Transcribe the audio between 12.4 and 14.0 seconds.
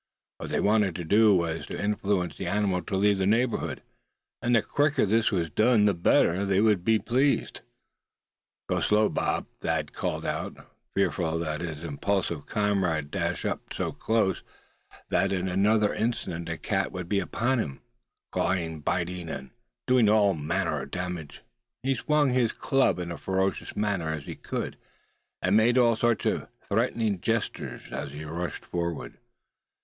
comrade dash up so